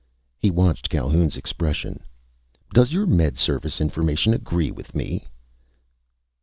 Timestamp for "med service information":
3.05-4.33